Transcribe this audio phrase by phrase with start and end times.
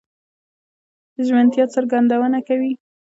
[1.15, 2.71] د ژمنتيا څرګندونه کوي؛